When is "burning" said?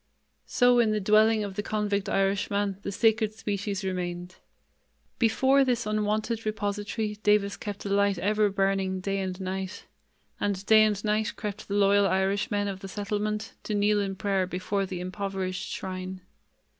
8.49-8.99